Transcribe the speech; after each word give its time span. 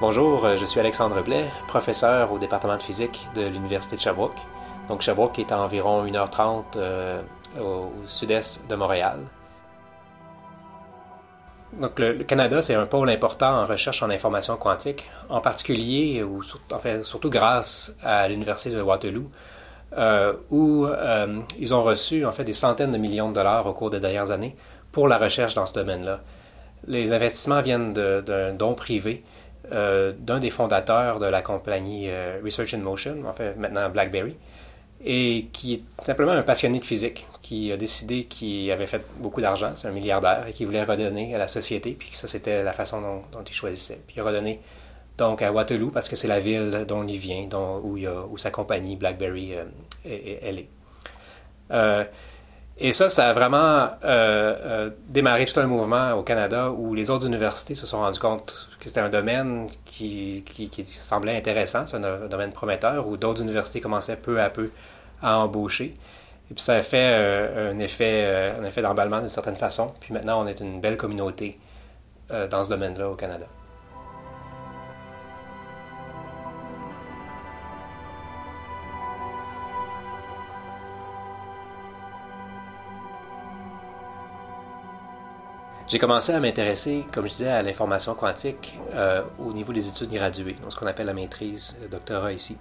Bonjour, 0.00 0.44
euh, 0.44 0.56
je 0.56 0.64
suis 0.64 0.78
Alexandre 0.78 1.20
Blais, 1.22 1.46
professeur 1.66 2.30
au 2.30 2.38
département 2.38 2.76
de 2.76 2.82
physique 2.84 3.26
de 3.34 3.42
l'Université 3.42 3.96
de 3.96 4.00
Sherbrooke. 4.00 4.38
Donc 4.88 5.02
Sherbrooke 5.02 5.40
est 5.40 5.50
à 5.50 5.58
environ 5.58 6.06
1h30 6.06 6.62
euh, 6.76 7.20
au 7.60 7.90
sud-est 8.06 8.60
de 8.68 8.76
Montréal. 8.76 9.18
Donc 11.80 11.98
le, 11.98 12.22
Canada, 12.22 12.62
c'est 12.62 12.76
un 12.76 12.86
pôle 12.86 13.10
important 13.10 13.62
en 13.62 13.66
recherche 13.66 14.00
en 14.04 14.08
information 14.08 14.56
quantique, 14.56 15.10
en 15.28 15.40
particulier, 15.40 16.22
ou 16.22 16.42
enfin, 16.70 17.02
surtout 17.02 17.28
grâce 17.28 17.96
à 18.04 18.28
l'Université 18.28 18.70
de 18.76 18.80
Waterloo, 18.80 19.28
euh, 19.96 20.32
où 20.50 20.86
ils 21.58 21.74
ont 21.74 21.82
reçu 21.82 22.24
en 22.24 22.30
fait 22.30 22.44
des 22.44 22.52
centaines 22.52 22.92
de 22.92 22.98
millions 22.98 23.30
de 23.30 23.34
dollars 23.34 23.66
au 23.66 23.72
cours 23.72 23.90
des 23.90 23.98
dernières 23.98 24.30
années 24.30 24.54
pour 24.92 25.08
la 25.08 25.18
recherche 25.18 25.54
dans 25.54 25.66
ce 25.66 25.74
domaine-là. 25.74 26.20
Les 26.86 27.12
investissements 27.12 27.62
viennent 27.62 27.92
d'un 27.92 28.52
don 28.52 28.74
privé 28.74 29.24
euh, 29.72 30.12
d'un 30.18 30.38
des 30.38 30.50
fondateurs 30.50 31.18
de 31.18 31.26
la 31.26 31.42
compagnie 31.42 32.06
euh, 32.08 32.40
Research 32.44 32.74
in 32.74 32.78
Motion, 32.78 33.24
en 33.26 33.32
fait 33.32 33.54
maintenant 33.56 33.88
BlackBerry, 33.90 34.36
et 35.04 35.48
qui 35.52 35.74
est 35.74 35.82
simplement 36.04 36.32
un 36.32 36.42
passionné 36.42 36.80
de 36.80 36.84
physique, 36.84 37.26
qui 37.42 37.70
a 37.72 37.76
décidé 37.76 38.24
qu'il 38.24 38.70
avait 38.72 38.86
fait 38.86 39.04
beaucoup 39.18 39.40
d'argent, 39.40 39.72
c'est 39.74 39.88
un 39.88 39.92
milliardaire, 39.92 40.46
et 40.48 40.52
qui 40.52 40.64
voulait 40.64 40.84
redonner 40.84 41.34
à 41.34 41.38
la 41.38 41.48
société, 41.48 41.96
puis 41.98 42.10
que 42.10 42.16
ça 42.16 42.26
c'était 42.26 42.62
la 42.62 42.72
façon 42.72 43.00
dont, 43.00 43.44
il 43.46 43.54
choisissait. 43.54 44.00
Puis 44.06 44.16
il 44.16 44.20
a 44.20 44.24
redonné 44.24 44.60
donc 45.16 45.42
à 45.42 45.52
Waterloo 45.52 45.90
parce 45.90 46.08
que 46.08 46.16
c'est 46.16 46.28
la 46.28 46.40
ville 46.40 46.84
dont 46.86 47.06
il 47.06 47.18
vient, 47.18 47.46
dont, 47.46 47.80
où 47.82 48.38
sa 48.38 48.50
compagnie 48.50 48.96
BlackBerry 48.96 49.54
euh, 49.54 49.64
elle 50.42 50.60
est. 50.60 50.68
Et 52.80 52.92
ça, 52.92 53.08
ça 53.08 53.28
a 53.28 53.32
vraiment 53.32 53.56
euh, 53.56 53.88
euh, 54.04 54.90
démarré 55.08 55.46
tout 55.46 55.58
un 55.58 55.66
mouvement 55.66 56.12
au 56.12 56.22
Canada 56.22 56.70
où 56.70 56.94
les 56.94 57.10
autres 57.10 57.26
universités 57.26 57.74
se 57.74 57.86
sont 57.86 57.98
rendues 57.98 58.20
compte 58.20 58.68
que 58.78 58.88
c'était 58.88 59.00
un 59.00 59.08
domaine 59.08 59.68
qui, 59.84 60.44
qui, 60.46 60.68
qui, 60.68 60.84
semblait 60.84 61.36
intéressant, 61.36 61.86
c'est 61.86 61.96
un, 61.96 62.28
domaine 62.28 62.52
prometteur, 62.52 63.08
où 63.08 63.16
d'autres 63.16 63.42
universités 63.42 63.80
commençaient 63.80 64.16
peu 64.16 64.40
à 64.40 64.48
peu 64.48 64.70
à 65.20 65.38
embaucher. 65.38 65.94
Et 66.50 66.54
puis 66.54 66.62
ça 66.62 66.74
a 66.74 66.82
fait 66.82 67.10
euh, 67.12 67.72
un 67.72 67.78
effet, 67.78 68.24
euh, 68.24 68.60
un 68.60 68.64
effet 68.64 68.80
d'emballement 68.80 69.20
d'une 69.20 69.28
certaine 69.28 69.56
façon. 69.56 69.92
Puis 70.00 70.14
maintenant, 70.14 70.42
on 70.42 70.46
est 70.46 70.60
une 70.60 70.80
belle 70.80 70.96
communauté 70.96 71.58
euh, 72.30 72.48
dans 72.48 72.64
ce 72.64 72.70
domaine-là 72.70 73.10
au 73.10 73.16
Canada. 73.16 73.46
J'ai 85.90 85.98
commencé 85.98 86.34
à 86.34 86.40
m'intéresser, 86.40 87.06
comme 87.14 87.24
je 87.24 87.30
disais, 87.30 87.48
à 87.48 87.62
l'information 87.62 88.14
quantique 88.14 88.78
euh, 88.92 89.22
au 89.38 89.54
niveau 89.54 89.72
des 89.72 89.88
études 89.88 90.10
graduées, 90.10 90.54
donc 90.60 90.70
ce 90.70 90.76
qu'on 90.76 90.86
appelle 90.86 91.06
la 91.06 91.14
maîtrise, 91.14 91.78
le 91.80 91.88
doctorat 91.88 92.34
ici. 92.34 92.58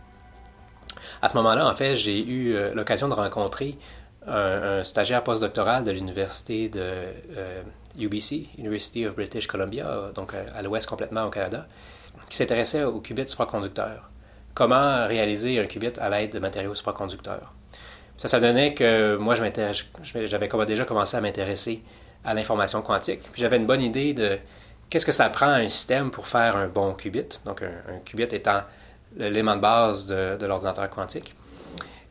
À 1.22 1.28
ce 1.28 1.36
moment-là, 1.36 1.68
en 1.68 1.76
fait, 1.76 1.98
j'ai 1.98 2.26
eu 2.26 2.56
euh, 2.56 2.74
l'occasion 2.74 3.10
de 3.10 3.14
rencontrer 3.14 3.78
un, 4.26 4.82
stagiaire 4.86 5.24
postdoctoral 5.26 5.84
de 5.84 5.92
l'université 5.92 6.70
de 6.70 7.08
UBC, 8.00 8.48
euh, 8.56 8.62
University 8.62 9.06
of 9.06 9.16
British 9.16 9.46
Columbia, 9.46 10.12
donc 10.16 10.32
à, 10.34 10.62
l'ouest 10.62 10.88
complètement 10.88 11.26
au 11.26 11.30
Canada, 11.30 11.68
qui 12.30 12.38
s'intéressait 12.38 12.86
aux 12.86 13.02
qubits 13.02 13.28
supraconducteurs. 13.28 14.10
Comment 14.54 15.06
réaliser 15.06 15.60
un 15.60 15.66
qubit 15.66 15.92
à 16.00 16.10
l'aide 16.10 16.32
de 16.32 16.40
matériaux 16.40 16.76
supraconducteurs? 16.76 17.54
Ça, 18.18 18.30
ça 18.30 18.40
donnait 18.40 18.74
que 18.74 19.18
moi, 19.18 19.36
j'avais 19.36 20.66
déjà 20.66 20.86
commencé 20.86 21.18
à 21.18 21.22
m'intéresser 21.22 21.84
à 22.24 22.34
l'information 22.34 22.82
quantique. 22.82 23.22
j'avais 23.36 23.58
une 23.58 23.66
bonne 23.66 23.82
idée 23.82 24.14
de 24.14 24.38
qu'est-ce 24.90 25.06
que 25.06 25.12
ça 25.12 25.30
prend 25.30 25.48
un 25.48 25.68
système 25.70 26.12
pour 26.12 26.28
faire 26.28 26.56
un 26.56 26.68
bon 26.68 26.94
qubit. 26.94 27.40
Donc 27.46 27.62
un, 27.62 28.00
qubit 28.06 28.24
étant 28.24 28.62
l'élément 29.16 29.56
de 29.56 29.62
base 29.62 30.06
de, 30.06 30.46
l'ordinateur 30.46 30.90
quantique. 30.90 31.36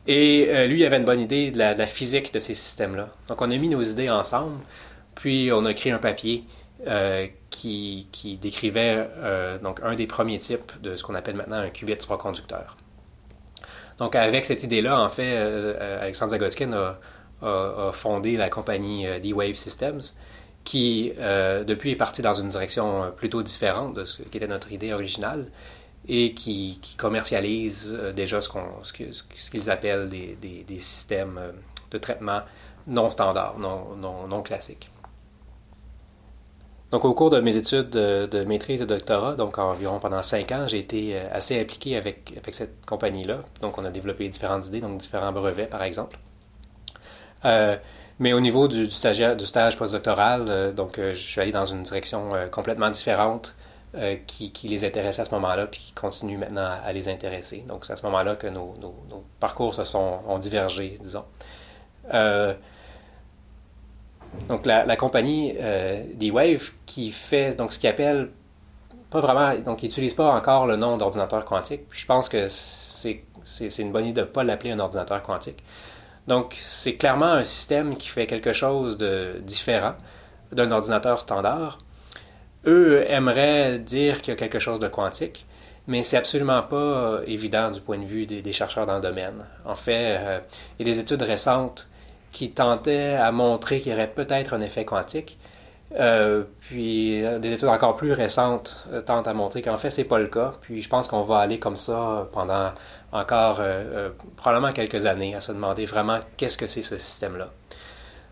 Et 0.07 0.47
euh, 0.49 0.67
lui, 0.67 0.79
il 0.79 0.85
avait 0.85 0.97
une 0.97 1.05
bonne 1.05 1.19
idée 1.19 1.51
de 1.51 1.57
la, 1.57 1.87
physique 1.87 2.33
de 2.33 2.39
ces 2.39 2.53
systèmes-là. 2.53 3.09
Donc 3.27 3.41
on 3.41 3.51
a 3.51 3.57
mis 3.57 3.69
nos 3.69 3.81
idées 3.81 4.09
ensemble, 4.09 4.59
puis 5.15 5.51
on 5.51 5.65
a 5.65 5.71
écrit 5.71 5.91
un 5.91 5.99
papier 5.99 6.45
euh, 6.87 7.27
qui, 7.49 8.07
décrivait 8.41 9.09
euh, 9.17 9.57
donc 9.57 9.79
un 9.83 9.95
des 9.95 10.07
premiers 10.07 10.39
types 10.39 10.71
de 10.81 10.95
ce 10.95 11.03
qu'on 11.03 11.15
appelle 11.15 11.35
maintenant 11.35 11.57
un 11.57 11.69
qubit 11.69 11.95
supraconducteur. 11.99 12.77
Donc 13.97 14.15
avec 14.15 14.45
cette 14.45 14.63
idée-là, 14.63 15.01
en 15.01 15.09
fait, 15.09 15.35
Alexandre 16.01 16.31
Zagoskin 16.31 16.71
a, 16.71 16.99
a, 17.41 17.91
fondé 17.93 18.37
la 18.37 18.49
compagnie 18.49 19.05
euh, 19.07 19.19
D-Wave 19.19 19.53
Systems, 19.53 20.01
qui 20.63 21.13
euh, 21.19 21.63
depuis 21.63 21.91
est 21.91 21.95
partie 21.95 22.21
dans 22.21 22.33
une 22.33 22.49
direction 22.49 23.03
euh, 23.03 23.09
plutôt 23.09 23.43
différente 23.43 23.93
de 23.93 24.05
ce 24.05 24.23
qui 24.23 24.37
était 24.37 24.47
notre 24.47 24.71
idée 24.71 24.93
originale 24.93 25.47
et 26.07 26.33
qui, 26.33 26.79
commercialise 26.97 27.91
déjà 28.15 28.39
ce, 28.41 28.49
qu'ils 29.51 29.69
appellent 29.69 30.07
des, 30.07 30.79
systèmes 30.79 31.39
de 31.91 31.97
traitement 31.97 32.41
non 32.87 33.09
standards, 33.09 33.59
non, 33.59 33.95
non, 33.97 34.25
non, 34.27 34.41
classiques. 34.41 34.89
Donc, 36.91 37.03
au 37.03 37.13
cours 37.13 37.29
de 37.29 37.41
mes 37.41 37.57
études 37.57 37.89
de, 37.89 38.43
maîtrise 38.45 38.81
et 38.81 38.85
de 38.85 38.95
doctorat, 38.95 39.35
donc 39.35 39.57
environ 39.57 39.99
pendant 39.99 40.21
cinq 40.21 40.53
ans, 40.53 40.65
j'ai 40.69 40.79
été 40.79 41.19
assez 41.19 41.59
impliqué 41.59 41.97
avec, 41.97 42.31
avec 42.37 42.55
cette 42.55 42.85
compagnie-là. 42.85 43.41
Donc, 43.59 43.77
on 43.77 43.83
a 43.83 43.89
développé 43.89 44.29
différentes 44.29 44.65
idées, 44.67 44.79
donc 44.79 44.99
différents 44.99 45.33
brevets, 45.33 45.69
par 45.69 45.83
exemple. 45.83 46.17
Euh, 47.47 47.77
mais 48.19 48.33
au 48.33 48.39
niveau 48.39 48.67
du, 48.67 48.89
stage 48.89 49.77
postdoctoral, 49.77 50.45
euh, 50.47 50.71
donc 50.71 50.97
euh, 50.97 51.13
je 51.13 51.19
suis 51.19 51.39
allé 51.39 51.51
dans 51.51 51.65
une 51.65 51.83
direction 51.83 52.31
complètement 52.51 52.89
différente 52.89 53.55
qui, 54.27 54.51
les 54.65 54.85
intéressait 54.85 55.23
à 55.23 55.25
ce 55.25 55.33
moment-là, 55.33 55.65
puis 55.65 55.79
qui 55.79 55.93
continue 55.93 56.37
maintenant 56.37 56.69
à, 56.85 56.93
les 56.93 57.09
intéresser. 57.09 57.63
Donc 57.67 57.85
c'est 57.85 57.93
à 57.93 57.95
ce 57.95 58.05
moment-là 58.05 58.35
que 58.35 58.45
nos, 58.45 58.75
parcours 59.39 59.73
se 59.73 59.83
sont 59.83 60.19
ont 60.27 60.37
divergé, 60.37 60.99
disons. 61.01 61.23
donc 64.49 64.65
la, 64.65 64.95
compagnie 64.97 65.55
D-Wave 66.13 66.71
qui 66.85 67.11
fait 67.11 67.55
donc 67.55 67.73
ce 67.73 67.79
qu'il 67.79 67.89
appelle 67.89 68.29
pas 69.09 69.19
vraiment, 69.19 69.55
donc 69.65 69.81
n'utilisent 69.81 70.13
pas 70.13 70.31
encore 70.31 70.67
le 70.67 70.75
nom 70.75 70.97
d'ordinateur 70.97 71.43
quantique. 71.43 71.87
Puis 71.89 72.01
je 72.01 72.05
pense 72.05 72.29
que 72.29 72.47
c'est 72.49 73.79
une 73.79 73.91
bonne 73.91 74.05
idée 74.05 74.21
de 74.21 74.27
ne 74.27 74.31
pas 74.31 74.43
l'appeler 74.43 74.73
un 74.73 74.79
ordinateur 74.79 75.23
quantique. 75.23 75.63
Donc, 76.27 76.55
c'est 76.59 76.95
clairement 76.95 77.31
un 77.31 77.43
système 77.43 77.95
qui 77.95 78.09
fait 78.09 78.27
quelque 78.27 78.53
chose 78.53 78.97
de 78.97 79.39
différent 79.43 79.93
d'un 80.51 80.71
ordinateur 80.71 81.19
standard. 81.19 81.79
Eux 82.65 83.05
aimeraient 83.09 83.79
dire 83.79 84.21
qu'il 84.21 84.33
y 84.33 84.37
a 84.37 84.37
quelque 84.37 84.59
chose 84.59 84.79
de 84.79 84.87
quantique, 84.87 85.45
mais 85.87 86.03
c'est 86.03 86.17
absolument 86.17 86.61
pas 86.63 86.75
euh, 86.75 87.23
évident 87.25 87.71
du 87.71 87.79
point 87.79 87.97
de 87.97 88.05
vue 88.05 88.25
des, 88.25 88.53
chercheurs 88.53 88.85
dans 88.85 88.95
le 88.95 89.01
domaine. 89.01 89.45
En 89.65 89.75
fait, 89.75 90.17
euh, 90.19 90.39
il 90.77 90.87
y 90.87 90.89
a 90.89 90.93
des 90.93 90.99
études 90.99 91.21
récentes 91.21 91.87
qui 92.33 92.51
tentaient 92.51 93.15
à 93.15 93.31
montrer 93.31 93.79
qu'il 93.79 93.93
y 93.93 93.95
aurait 93.95 94.11
peut-être 94.11 94.53
un 94.53 94.59
effet 94.59 94.83
quantique, 94.83 95.37
euh, 95.95 96.43
puis 96.59 97.21
des 97.39 97.53
études 97.53 97.69
encore 97.69 97.95
plus 97.95 98.11
récentes 98.11 98.75
tentent 99.05 99.27
à 99.27 99.33
montrer 99.33 99.61
qu'en 99.61 99.77
fait 99.77 99.89
c'est 99.89 100.03
pas 100.03 100.19
le 100.19 100.27
cas. 100.27 100.53
Puis 100.61 100.81
je 100.81 100.89
pense 100.89 101.07
qu'on 101.07 101.21
va 101.21 101.39
aller 101.39 101.59
comme 101.59 101.77
ça 101.77 102.27
pendant 102.31 102.71
encore 103.11 103.59
euh, 103.59 103.63
euh, 103.63 104.09
probablement 104.35 104.73
quelques 104.73 105.05
années 105.05 105.35
à 105.35 105.41
se 105.41 105.51
demander 105.51 105.85
vraiment 105.85 106.19
qu'est-ce 106.35 106.57
que 106.57 106.67
c'est 106.67 106.81
ce 106.81 106.97
système-là. 106.97 107.49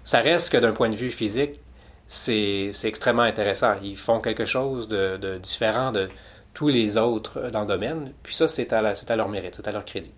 Ça 0.03 0.19
reste 0.19 0.51
que 0.51 0.57
d'un 0.57 0.73
point 0.73 0.89
de 0.89 0.95
vue 0.95 1.11
physique, 1.11 1.59
c'est 2.07 2.71
extrêmement 2.83 3.23
intéressant. 3.23 3.73
Ils 3.81 3.97
font 3.97 4.19
quelque 4.19 4.45
chose 4.45 4.87
de, 4.87 5.37
différent 5.37 5.91
de 5.91 6.09
tous 6.53 6.67
les 6.67 6.97
autres 6.97 7.49
dans 7.49 7.61
le 7.61 7.67
domaine, 7.67 8.13
puis 8.21 8.35
ça, 8.35 8.47
c'est 8.47 8.71
à, 8.71 8.81
leur 9.15 9.29
mérite, 9.29 9.55
c'est 9.55 9.67
à 9.67 9.71
leur 9.71 9.83
crédit. 9.83 10.13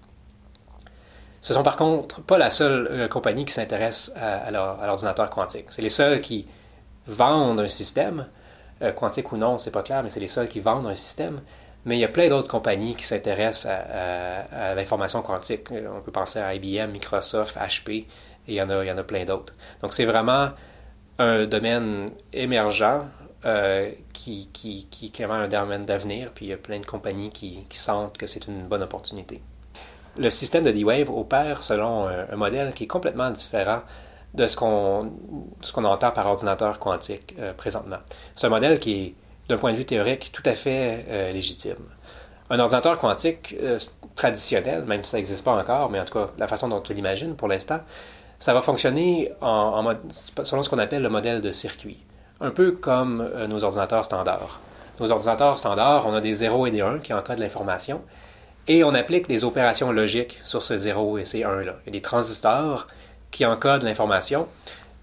Ce 1.40 1.54
sont 1.54 1.64
par 1.64 1.78
contre 1.78 2.22
pas 2.22 2.38
la 2.38 2.50
seule 2.50 2.88
euh, 2.92 3.08
compagnie 3.08 3.46
qui 3.46 3.54
s'intéresse 3.54 4.12
à, 4.18 4.48
à 4.48 4.52
l'ordinateur 4.52 5.30
quantique. 5.30 5.68
C'est 5.70 5.82
les 5.82 5.90
seuls 5.90 6.20
qui 6.20 6.48
vendent 7.08 7.60
un 7.60 7.70
système, 7.70 8.28
quantique 8.96 9.32
ou 9.32 9.38
non, 9.38 9.58
c'est 9.58 9.72
pas 9.72 9.82
clair, 9.82 10.04
mais 10.04 10.12
c'est 10.12 10.20
les 10.20 10.28
seuls 10.28 10.48
qui 10.48 10.60
vendent 10.60 10.86
un 10.86 10.94
système, 10.94 11.42
mais 11.86 11.98
il 11.98 12.00
y 12.00 12.06
a 12.06 12.10
plein 12.10 12.30
d'autres 12.30 12.48
compagnies 12.48 12.96
qui 12.96 13.04
s'intéressent 13.04 13.72
à, 13.72 14.76
l'information 14.76 15.22
quantique. 15.22 15.70
On 15.72 16.02
peut 16.02 16.12
penser 16.12 16.38
à 16.40 16.54
IBM, 16.54 16.92
Microsoft, 16.92 17.58
HP, 17.58 17.90
et 17.90 18.08
il 18.48 18.54
y 18.54 18.62
en 18.62 18.70
a, 18.70 18.84
il 18.84 18.88
y 18.88 18.92
en 18.92 18.98
a 18.98 19.04
plein 19.04 19.26
d'autres. 19.26 19.54
Donc 19.82 19.94
c'est 19.94 20.06
vraiment 20.06 20.50
un 21.20 21.46
domaine 21.46 22.12
émergent 22.34 23.06
euh, 23.46 23.92
qui, 24.14 24.50
qui, 24.52 24.88
qui, 24.90 25.06
est 25.08 25.26
vraiment 25.26 25.44
un 25.44 25.48
domaine 25.48 25.86
d'avenir, 25.86 26.32
puis 26.34 26.48
il 26.48 26.50
y 26.50 26.54
a 26.54 26.58
plein 26.58 26.80
de 26.80 26.86
compagnies 26.86 27.30
qui, 27.30 27.66
sentent 27.72 28.18
que 28.18 28.28
c'est 28.28 28.48
une 28.48 28.68
bonne 28.68 28.84
opportunité. 28.84 29.42
Le 30.18 30.30
système 30.30 30.64
de 30.64 30.72
D-Wave 30.72 31.10
opère 31.10 31.64
selon 31.64 32.08
un, 32.08 32.36
modèle 32.36 32.74
qui 32.74 32.86
est 32.86 32.88
complètement 32.88 33.30
différent 33.30 33.82
de 34.38 34.46
ce 34.48 34.56
qu'on 34.56 35.12
qu'on 35.74 35.84
entend 35.84 36.12
par 36.12 36.28
ordinateur 36.28 36.80
quantique 36.80 37.36
euh, 37.40 37.54
présentement. 37.54 37.98
C'est 38.36 38.48
un 38.48 38.52
modèle 38.52 38.80
qui 38.80 38.94
est 38.94 39.16
d'un 39.50 39.58
point 39.58 39.72
de 39.72 39.78
vue 39.78 39.86
théorique, 39.86 40.30
tout 40.32 40.44
à 40.46 40.54
fait 40.54 41.06
euh, 41.10 41.32
légitime. 41.32 41.78
Un 42.50 42.60
ordinateur 42.60 42.98
quantique 42.98 43.56
euh, 43.62 43.80
traditionnel, 44.16 44.86
même 44.86 45.04
si 45.04 45.12
ça 45.12 45.18
n'existe 45.18 45.44
pas 45.44 45.54
encore, 45.54 45.90
mais 45.90 46.00
en 46.00 46.06
tout 46.06 46.14
cas, 46.14 46.30
la 46.38 46.48
façon 46.48 46.68
dont 46.68 46.82
tu 46.82 46.94
l'imagines 46.94 47.36
pour 47.36 47.48
l'instant, 47.48 47.80
ça 48.40 48.54
va 48.54 48.62
fonctionner 48.62 49.32
en, 49.42 49.84
selon 50.44 50.62
ce 50.62 50.70
qu'on 50.70 50.78
appelle 50.78 51.02
le 51.02 51.10
modèle 51.10 51.42
de 51.42 51.50
circuit. 51.50 51.98
Un 52.40 52.52
peu 52.52 52.72
comme 52.74 53.28
nos 53.50 53.64
ordinateurs 53.64 54.06
standards. 54.06 54.60
nos 55.00 55.12
ordinateurs 55.12 55.58
standards, 55.58 56.06
on 56.06 56.14
a 56.14 56.22
des 56.22 56.34
0 56.34 56.68
et 56.68 56.72
des 56.72 56.82
1 56.82 57.00
qui 57.00 57.14
encodent 57.14 57.40
l'information, 57.40 58.04
et 58.68 58.84
on 58.84 58.94
applique 58.94 59.28
des 59.28 59.44
opérations 59.44 59.92
logiques 59.92 60.40
sur 60.44 60.62
ce 60.62 60.78
0 60.78 61.18
et 61.18 61.26
ces 61.26 61.40
1-là. 61.40 61.78
Il 61.84 61.88
y 61.88 61.90
a 61.90 61.92
des 61.94 62.02
transistors 62.02 62.86
qui 63.38 63.46
encodent 63.46 63.84
l'information, 63.84 64.48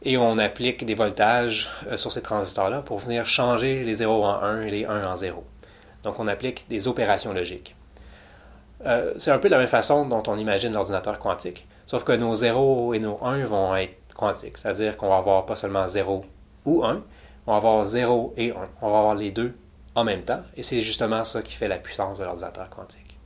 et 0.02 0.18
on 0.18 0.38
applique 0.38 0.84
des 0.84 0.96
voltages 0.96 1.70
euh, 1.86 1.96
sur 1.96 2.10
ces 2.10 2.20
transistors-là 2.20 2.82
pour 2.82 2.98
venir 2.98 3.28
changer 3.28 3.84
les 3.84 3.94
0 3.94 4.24
en 4.24 4.42
1 4.42 4.62
et 4.62 4.70
les 4.72 4.84
1 4.86 5.06
en 5.06 5.14
0. 5.14 5.44
Donc 6.02 6.18
on 6.18 6.26
applique 6.26 6.66
des 6.68 6.88
opérations 6.88 7.32
logiques. 7.32 7.76
Euh, 8.86 9.14
c'est 9.18 9.30
un 9.30 9.38
peu 9.38 9.48
de 9.48 9.54
la 9.54 9.60
même 9.60 9.68
façon 9.68 10.04
dont 10.04 10.24
on 10.26 10.36
imagine 10.36 10.72
l'ordinateur 10.72 11.20
quantique, 11.20 11.68
sauf 11.86 12.02
que 12.02 12.10
nos 12.10 12.34
0 12.34 12.94
et 12.94 12.98
nos 12.98 13.22
1 13.22 13.44
vont 13.44 13.76
être 13.76 13.94
quantiques, 14.16 14.58
c'est-à-dire 14.58 14.96
qu'on 14.96 15.10
va 15.10 15.18
avoir 15.18 15.46
pas 15.46 15.54
seulement 15.54 15.86
0 15.86 16.24
ou 16.64 16.84
1, 16.84 17.04
on 17.46 17.52
va 17.52 17.56
avoir 17.56 17.84
0 17.84 18.34
et 18.36 18.50
1. 18.50 18.54
On 18.82 18.90
va 18.90 18.98
avoir 18.98 19.14
les 19.14 19.30
deux 19.30 19.54
en 19.94 20.02
même 20.02 20.22
temps, 20.22 20.42
et 20.56 20.64
c'est 20.64 20.82
justement 20.82 21.24
ça 21.24 21.40
qui 21.40 21.52
fait 21.52 21.68
la 21.68 21.78
puissance 21.78 22.18
de 22.18 22.24
l'ordinateur 22.24 22.68
quantique. 22.68 23.16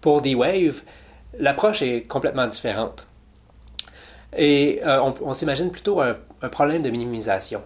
Pour 0.00 0.22
D-Wave, 0.22 0.82
l'approche 1.36 1.82
est 1.82 2.02
complètement 2.02 2.46
différente. 2.46 3.08
Et 4.36 4.80
euh, 4.84 5.00
on, 5.22 5.34
s'imagine 5.34 5.70
plutôt 5.70 6.00
un, 6.00 6.16
problème 6.50 6.82
de 6.82 6.90
minimisation. 6.90 7.62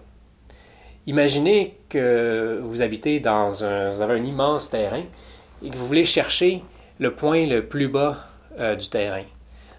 Imaginez 1.07 1.79
que 1.89 2.61
vous 2.63 2.83
habitez 2.83 3.21
dans 3.21 3.63
un, 3.63 3.91
vous 3.91 4.01
avez 4.01 4.15
un 4.15 4.25
immense 4.25 4.71
terrain 4.71 5.03
et 5.63 5.71
que 5.71 5.77
vous 5.77 5.87
voulez 5.87 6.05
chercher 6.05 6.65
le 6.99 7.15
point 7.15 7.47
le 7.47 7.67
plus 7.67 7.89
bas 7.89 8.27
euh, 8.59 8.75
du 8.75 8.89
terrain. 8.89 9.23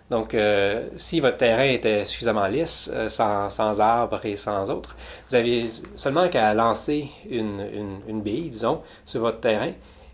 Donc, 0.09 0.33
euh, 0.33 0.87
si 0.95 1.19
votre 1.19 1.35
terrain 1.35 1.65
était 1.65 2.05
suffisamment 2.05 2.47
lisse, 2.47 2.89
sans, 3.09 3.79
arbres 3.81 4.21
et 4.23 4.37
sans 4.37 4.69
autres, 4.69 4.95
vous 5.29 5.35
avez 5.35 5.65
seulement 5.95 6.29
qu'à 6.29 6.53
lancer 6.53 7.09
une, 7.29 7.67
une, 7.73 7.99
une, 8.07 8.21
bille, 8.21 8.49
disons, 8.49 8.81
sur 9.05 9.19
votre 9.19 9.41
terrain, 9.41 9.71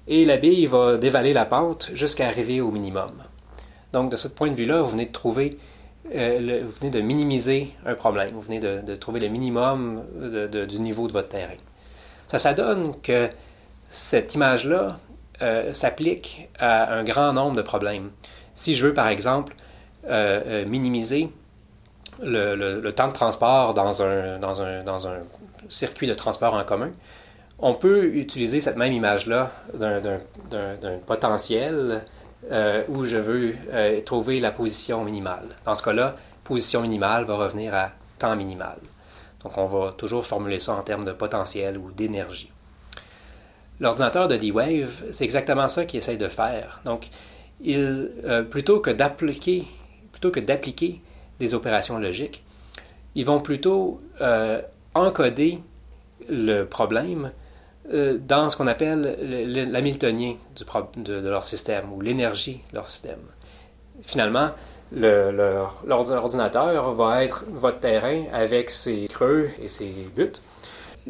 et 0.07 0.25
la 0.25 0.37
bille 0.37 0.65
va 0.65 0.97
dévaler 0.97 1.31
la 1.31 1.45
pente 1.45 1.91
jusqu'à 1.93 2.25
arriver 2.25 2.59
au 2.59 2.71
minimum. 2.71 3.11
Donc, 3.93 4.09
de 4.09 4.17
ce 4.17 4.27
point 4.27 4.49
de 4.49 4.55
vue-là, 4.55 4.81
vous 4.81 4.89
venez 4.89 5.05
de 5.05 5.11
trouver 5.11 5.59
euh, 6.13 6.61
vous 6.65 6.71
venez 6.79 6.91
de 6.91 7.01
minimiser 7.01 7.71
un 7.85 7.95
problème, 7.95 8.31
vous 8.33 8.41
venez 8.41 8.59
de, 8.59 8.95
trouver 8.95 9.19
le 9.19 9.29
minimum 9.29 10.03
du 10.67 10.79
niveau 10.79 11.07
de 11.07 11.13
votre 11.13 11.29
terrain. 11.29 11.55
Ça, 12.27 12.37
ça 12.37 12.53
donne 12.53 12.99
que 13.01 13.29
cette 13.89 14.35
image-là 14.35 14.99
euh, 15.41 15.73
s'applique 15.73 16.49
à 16.59 16.93
un 16.93 17.03
grand 17.03 17.33
nombre 17.33 17.55
de 17.55 17.61
problèmes. 17.61 18.11
Si 18.55 18.75
je 18.75 18.87
veux, 18.87 18.93
par 18.93 19.07
exemple, 19.07 19.55
euh, 20.09 20.65
minimiser 20.65 21.29
le, 22.21 22.81
temps 22.91 23.07
de 23.07 23.13
transport 23.13 23.73
dans 23.73 24.01
un 24.01 25.19
circuit 25.69 26.07
de 26.07 26.13
transport 26.13 26.53
en 26.53 26.63
commun, 26.63 26.91
on 27.59 27.73
peut 27.73 28.05
utiliser 28.15 28.61
cette 28.61 28.75
même 28.75 28.93
image-là 28.93 29.51
d'un 29.73 30.97
potentiel 31.05 32.03
euh, 32.51 32.83
où 32.89 33.05
je 33.05 33.15
veux 33.15 33.55
euh, 33.71 34.01
trouver 34.01 34.39
la 34.39 34.51
position 34.51 35.03
minimale. 35.03 35.47
Dans 35.65 35.75
ce 35.75 35.83
cas-là, 35.83 36.17
position 36.43 36.81
minimale 36.81 37.23
va 37.23 37.35
revenir 37.35 37.73
à 37.73 37.91
temps 38.19 38.35
minimal. 38.35 38.77
Donc 39.43 39.57
on 39.57 39.65
va 39.65 39.93
toujours 39.93 40.25
formuler 40.25 40.59
ça 40.59 40.73
en 40.73 40.81
termes 40.81 41.05
de 41.05 41.13
potentiel 41.13 41.77
ou 41.77 41.91
d'énergie. 41.91 42.51
L'ordinateur 43.79 44.27
de 44.27 44.35
D-Wave, 44.35 45.03
c'est 45.11 45.23
exactement 45.23 45.69
ça 45.69 45.85
qu'il 45.85 45.99
essaye 45.99 46.17
de 46.17 46.27
faire. 46.27 46.81
Donc, 46.85 47.07
il, 47.61 48.11
euh, 48.25 48.43
plutôt 48.43 48.81
que 48.81 48.89
d'appliquer, 48.89 49.65
plutôt 50.11 50.31
que 50.31 50.39
d'appliquer 50.39 51.01
des 51.39 51.53
opérations 51.53 51.97
logiques, 51.97 52.43
ils 53.15 53.25
vont 53.25 53.39
plutôt 53.39 54.01
encoder 54.95 55.59
le 56.27 56.63
problème 56.63 57.31
euh, 57.91 58.17
dans 58.17 58.49
ce 58.49 58.55
qu'on 58.55 58.67
appelle 58.67 59.17
l'hamiltonien 59.69 60.35
de, 60.95 61.27
leur 61.27 61.43
système 61.43 61.91
ou 61.91 61.99
l'énergie 61.99 62.61
de 62.71 62.75
leur 62.75 62.87
système. 62.87 63.19
Finalement, 64.03 64.51
l'ordinateur 64.93 66.93
va 66.93 67.25
être 67.25 67.43
votre 67.49 67.79
terrain 67.79 68.23
avec 68.31 68.71
ses 68.71 69.05
creux 69.09 69.49
et 69.61 69.67
ses 69.67 69.93
buts. 70.15 70.31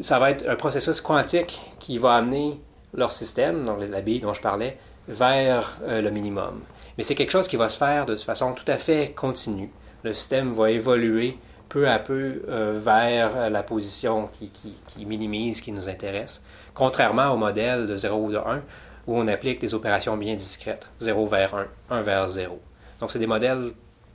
Ça 0.00 0.18
va 0.18 0.32
être 0.32 0.48
un 0.48 0.56
processus 0.56 1.00
quantique 1.00 1.60
qui 1.78 1.98
va 1.98 2.14
amener 2.14 2.60
leur 2.92 3.12
système, 3.12 3.64
donc 3.64 3.78
la 3.88 4.00
bille 4.00 4.20
dont 4.20 4.34
je 4.34 4.42
parlais, 4.42 4.76
vers 5.06 5.78
euh, 5.84 6.00
le 6.00 6.10
minimum. 6.10 6.60
Mais 6.98 7.04
c'est 7.04 7.14
quelque 7.14 7.30
chose 7.30 7.46
qui 7.46 7.56
va 7.56 7.68
se 7.68 7.78
faire 7.78 8.04
de 8.04 8.16
façon 8.16 8.52
tout 8.52 8.64
à 8.66 8.78
fait 8.78 9.12
continue. 9.14 9.70
Le 10.02 10.12
système 10.12 10.52
va 10.52 10.72
évoluer 10.72 11.38
peu 11.68 11.88
à 11.88 12.00
peu 12.00 12.42
euh, 12.48 12.80
vers 12.82 13.48
la 13.48 13.62
position 13.62 14.28
qui, 14.32 15.04
minimise, 15.04 15.60
qui 15.60 15.72
nous 15.72 15.88
intéresse 15.88 16.42
contrairement 16.74 17.30
au 17.30 17.36
modèle 17.36 17.86
de 17.86 17.96
0 17.96 18.16
ou 18.16 18.32
de 18.32 18.36
1, 18.36 18.62
où 19.06 19.18
on 19.18 19.26
applique 19.28 19.60
des 19.60 19.74
opérations 19.74 20.16
bien 20.16 20.34
discrètes, 20.34 20.86
0 21.00 21.26
vers 21.26 21.54
1, 21.54 21.66
1 21.90 22.02
vers 22.02 22.28
0. 22.28 22.60
Donc, 23.00 23.10
c'est 23.10 23.18
des 23.18 23.26
modèles 23.26 23.72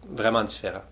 vraiment 0.09 0.43
différents. 0.43 0.83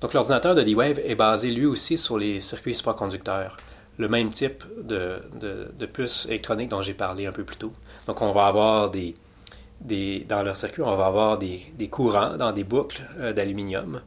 Donc, 0.00 0.14
l'ordinateur 0.14 0.54
de 0.54 0.62
D-Wave 0.62 1.00
est 1.04 1.14
basé 1.14 1.50
lui 1.50 1.66
aussi 1.66 1.98
sur 1.98 2.18
les 2.18 2.40
circuits 2.40 2.74
supraconducteurs, 2.74 3.56
le 3.98 4.08
même 4.08 4.30
type 4.30 4.62
de, 4.80 5.20
de, 5.40 5.86
puces 5.86 6.26
électroniques 6.26 6.68
dont 6.68 6.82
j'ai 6.82 6.94
parlé 6.94 7.26
un 7.26 7.32
peu 7.32 7.44
plus 7.44 7.56
tôt. 7.56 7.72
Donc, 8.06 8.22
on 8.22 8.32
va 8.32 8.46
avoir 8.46 8.90
des, 8.90 9.16
des 9.80 10.24
dans 10.28 10.42
leur 10.42 10.56
circuit, 10.56 10.82
on 10.82 10.96
va 10.96 11.06
avoir 11.06 11.38
des, 11.38 11.62
des 11.76 11.88
courants 11.88 12.36
dans 12.36 12.52
des 12.52 12.64
boucles 12.64 13.02
euh, 13.18 13.32
d'aluminium 13.32 14.02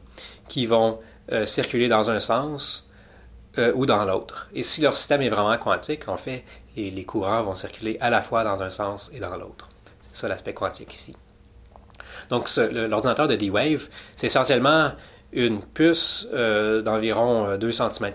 qui 0.48 0.66
vont 0.66 0.98
euh, 1.30 1.44
circuler 1.44 1.88
dans 1.88 2.10
un 2.10 2.20
sens 2.20 2.88
euh, 3.58 3.70
ou 3.74 3.84
dans 3.84 4.02
l'autre. 4.06 4.48
Et 4.54 4.62
si 4.62 4.80
leur 4.80 4.96
système 4.96 5.20
est 5.20 5.28
vraiment 5.28 5.58
quantique, 5.58 6.08
en 6.08 6.16
fait, 6.16 6.42
les, 6.74 7.04
courants 7.04 7.42
vont 7.42 7.54
circuler 7.54 7.98
à 8.00 8.08
la 8.08 8.22
fois 8.22 8.44
dans 8.44 8.62
un 8.62 8.70
sens 8.70 9.10
et 9.14 9.20
dans 9.20 9.36
l'autre. 9.36 9.68
C'est 10.10 10.22
ça 10.22 10.28
l'aspect 10.28 10.54
quantique 10.54 10.94
ici. 10.94 11.14
Donc 12.30 12.48
l'ordinateur 12.56 13.28
de 13.28 13.36
D-Wave, 13.36 13.88
c'est 14.16 14.28
essentiellement 14.28 14.92
une 15.32 15.60
puce 15.60 16.26
euh, 16.32 16.80
d'environ 16.80 17.58
2 17.58 17.66
euh, 17.66 17.72
cm 17.72 18.12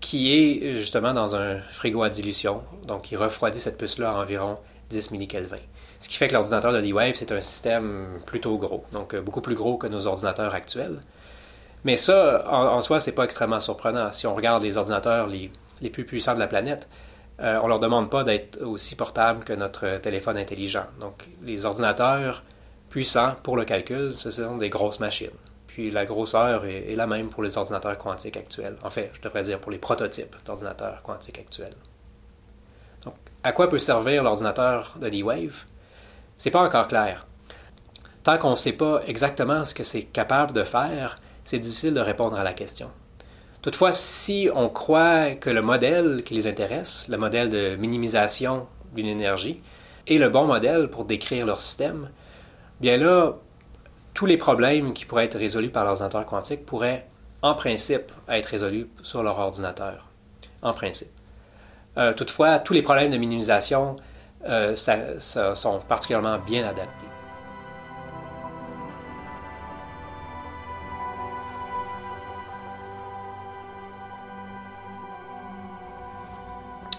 qui 0.00 0.32
est 0.32 0.78
justement 0.78 1.12
dans 1.12 1.34
un 1.34 1.60
frigo 1.72 2.04
à 2.04 2.08
dilution. 2.08 2.62
Donc 2.86 3.10
il 3.10 3.16
refroidit 3.16 3.58
cette 3.58 3.78
puce-là 3.78 4.12
à 4.12 4.14
environ 4.14 4.58
10 4.90 5.10
millikelvin. 5.10 5.58
Ce 5.98 6.08
qui 6.08 6.16
fait 6.16 6.28
que 6.28 6.34
l'ordinateur 6.34 6.72
de 6.72 6.80
D-Wave, 6.80 7.14
c'est 7.16 7.32
un 7.32 7.40
système 7.40 8.20
plutôt 8.26 8.58
gros, 8.58 8.84
donc 8.92 9.16
beaucoup 9.16 9.40
plus 9.40 9.56
gros 9.56 9.76
que 9.76 9.88
nos 9.88 10.06
ordinateurs 10.06 10.54
actuels. 10.54 11.00
Mais 11.86 11.96
ça, 11.96 12.42
en, 12.50 12.82
soi, 12.82 12.98
c'est 12.98 13.12
pas 13.12 13.22
extrêmement 13.22 13.60
surprenant. 13.60 14.10
Si 14.10 14.26
on 14.26 14.34
regarde 14.34 14.64
les 14.64 14.76
ordinateurs 14.76 15.28
les, 15.28 15.52
plus 15.88 16.04
puissants 16.04 16.34
de 16.34 16.40
la 16.40 16.48
planète, 16.48 16.88
euh, 17.38 17.60
on 17.62 17.68
leur 17.68 17.78
demande 17.78 18.10
pas 18.10 18.24
d'être 18.24 18.60
aussi 18.60 18.96
portables 18.96 19.44
que 19.44 19.52
notre 19.52 19.98
téléphone 19.98 20.36
intelligent. 20.36 20.86
Donc, 20.98 21.28
les 21.44 21.64
ordinateurs 21.64 22.42
puissants 22.90 23.36
pour 23.44 23.56
le 23.56 23.64
calcul, 23.64 24.14
ce 24.16 24.32
sont 24.32 24.56
des 24.56 24.68
grosses 24.68 24.98
machines. 24.98 25.30
Puis 25.68 25.92
la 25.92 26.04
grosseur 26.06 26.64
est, 26.64 26.96
la 26.96 27.06
même 27.06 27.28
pour 27.28 27.44
les 27.44 27.56
ordinateurs 27.56 27.96
quantiques 27.98 28.36
actuels. 28.36 28.74
En 28.82 28.90
fait, 28.90 29.12
je 29.14 29.20
devrais 29.20 29.42
dire 29.42 29.60
pour 29.60 29.70
les 29.70 29.78
prototypes 29.78 30.34
d'ordinateurs 30.44 31.02
quantiques 31.02 31.38
actuels. 31.38 31.76
Donc, 33.04 33.14
à 33.44 33.52
quoi 33.52 33.68
peut 33.68 33.78
servir 33.78 34.24
l'ordinateur 34.24 34.96
de 35.00 35.08
D-Wave? 35.08 35.66
C'est 36.36 36.50
pas 36.50 36.64
encore 36.64 36.88
clair. 36.88 37.28
Tant 38.24 38.38
qu'on 38.38 38.50
ne 38.50 38.56
sait 38.56 38.72
pas 38.72 39.02
exactement 39.06 39.64
ce 39.64 39.72
que 39.72 39.84
c'est 39.84 40.02
capable 40.02 40.52
de 40.52 40.64
faire, 40.64 41.20
c'est 41.46 41.58
difficile 41.58 41.94
de 41.94 42.00
répondre 42.00 42.38
à 42.38 42.44
la 42.44 42.52
question. 42.52 42.90
Toutefois, 43.62 43.92
si 43.92 44.50
on 44.54 44.68
croit 44.68 45.30
que 45.30 45.48
le 45.48 45.62
modèle 45.62 46.22
qui 46.24 46.34
les 46.34 46.46
intéresse, 46.46 47.06
le 47.08 47.16
modèle 47.16 47.48
de 47.48 47.76
minimisation 47.76 48.66
d'une 48.94 49.06
énergie, 49.06 49.62
est 50.06 50.18
le 50.18 50.28
bon 50.28 50.44
modèle 50.44 50.88
pour 50.88 51.04
décrire 51.04 51.46
leur 51.46 51.60
système, 51.60 52.10
bien 52.80 52.98
là, 52.98 53.32
tous 54.12 54.26
les 54.26 54.36
problèmes 54.36 54.92
qui 54.92 55.04
pourraient 55.04 55.24
être 55.24 55.38
résolus 55.38 55.70
par 55.70 55.84
l'ordinateur 55.84 56.24
quantique 56.26 56.66
pourraient, 56.66 57.06
en 57.42 57.54
principe, 57.54 58.12
être 58.28 58.46
résolus 58.46 58.88
sur 59.02 59.22
leur 59.22 59.38
ordinateur. 59.38 60.06
En 60.62 60.72
principe. 60.72 61.10
Euh, 61.98 62.12
toutefois, 62.12 62.58
tous 62.58 62.72
les 62.72 62.82
problèmes 62.82 63.10
de 63.10 63.16
minimisation 63.16 63.96
euh, 64.48 64.74
sont 64.76 65.80
particulièrement 65.88 66.38
bien 66.38 66.66
adaptés. 66.66 67.05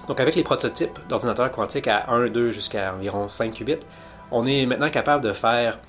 Donc 0.07 0.21
avec 0.21 0.35
les 0.35 0.43
prototypes 0.43 0.97
d'ordinateurs 1.09 1.51
quantiques 1.51 1.87
à 1.87 2.09
1, 2.09 2.29
2 2.29 2.51
jusqu'à 2.51 2.93
environ 2.93 3.27
5 3.27 3.53
qubits, 3.53 3.79
on 4.31 4.45
est 4.45 4.65
maintenant 4.65 4.89
capable 4.89 5.23
de 5.23 5.33
faire 5.33 5.79